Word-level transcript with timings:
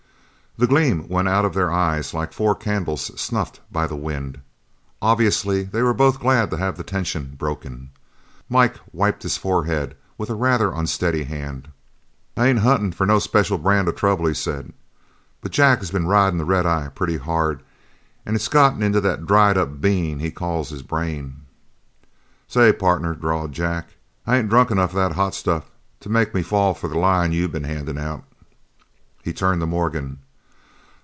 The 0.57 0.67
gleam 0.67 1.07
went 1.07 1.29
out 1.29 1.45
of 1.45 1.53
their 1.53 1.71
eyes 1.71 2.13
like 2.13 2.33
four 2.33 2.55
candles 2.55 3.09
snuffed 3.19 3.61
by 3.71 3.87
the 3.87 3.95
wind. 3.95 4.41
Obviously 5.01 5.63
they 5.63 5.81
were 5.81 5.93
both 5.93 6.19
glad 6.19 6.51
to 6.51 6.57
have 6.57 6.75
the 6.75 6.83
tension 6.83 7.35
broken. 7.37 7.89
Mike 8.49 8.75
wiped 8.91 9.23
his 9.23 9.37
forehead 9.37 9.95
with 10.17 10.29
a 10.29 10.35
rather 10.35 10.73
unsteady 10.73 11.23
hand. 11.23 11.69
"I 12.35 12.47
ain't 12.47 12.59
huntin' 12.59 12.91
for 12.91 13.05
no 13.05 13.17
special 13.17 13.57
brand 13.57 13.87
of 13.87 13.95
trouble," 13.95 14.25
he 14.25 14.33
said, 14.33 14.73
"but 15.39 15.53
Jack 15.53 15.79
has 15.79 15.89
been 15.89 16.05
ridin' 16.05 16.37
the 16.37 16.43
red 16.43 16.65
eye 16.65 16.89
pretty 16.93 17.15
hard 17.17 17.63
and 18.25 18.35
it's 18.35 18.49
gotten 18.49 18.83
into 18.83 18.99
that 18.99 19.25
dried 19.25 19.57
up 19.57 19.79
bean 19.79 20.19
he 20.19 20.31
calls 20.31 20.67
his 20.69 20.83
brain." 20.83 21.45
"Say, 22.49 22.73
partner," 22.73 23.15
drawled 23.15 23.53
Jack, 23.53 23.91
"I 24.27 24.35
ain't 24.35 24.49
drunk 24.49 24.69
enough 24.69 24.93
of 24.93 24.95
the 25.11 25.15
hot 25.15 25.33
stuff 25.33 25.71
to 26.01 26.09
make 26.09 26.33
me 26.35 26.41
fall 26.43 26.73
for 26.73 26.89
the 26.89 26.99
line 26.99 27.31
you've 27.31 27.53
been 27.53 27.63
handing 27.63 27.97
out." 27.97 28.25
He 29.23 29.31
turned 29.31 29.61
to 29.61 29.65
Morgan. 29.65 30.19